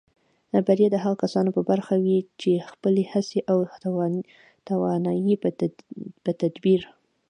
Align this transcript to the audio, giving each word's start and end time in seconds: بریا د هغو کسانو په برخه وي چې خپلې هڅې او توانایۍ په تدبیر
بریا 0.65 0.87
د 0.91 0.97
هغو 1.03 1.21
کسانو 1.23 1.49
په 1.57 1.61
برخه 1.71 1.95
وي 2.03 2.17
چې 2.41 2.65
خپلې 2.71 3.03
هڅې 3.13 3.39
او 3.51 3.57
توانایۍ 4.67 5.35
په 6.25 6.29
تدبیر 6.41 6.81